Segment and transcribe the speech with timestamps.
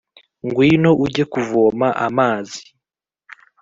[0.45, 2.61] ngwino ujye kuvoma amazi